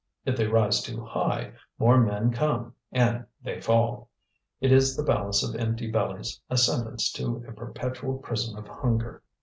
If 0.25 0.35
they 0.35 0.47
rise 0.47 0.81
too 0.81 1.05
high, 1.05 1.53
more 1.77 1.99
men 1.99 2.31
come, 2.31 2.73
and 2.91 3.23
they 3.43 3.61
fall. 3.61 4.09
It 4.59 4.71
is 4.71 4.97
the 4.97 5.03
balance 5.03 5.43
of 5.47 5.53
empty 5.53 5.91
bellies, 5.91 6.41
a 6.49 6.57
sentence 6.57 7.11
to 7.11 7.45
a 7.47 7.51
perpetual 7.51 8.17
prison 8.17 8.57
of 8.57 8.67
hunger." 8.67 9.21